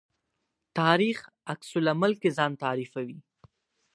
تاریخ 0.79 1.17
عکس 1.51 1.69
العمل 1.79 2.11
کې 2.21 2.29
ځان 2.37 2.51
تعریفوي. 2.63 3.17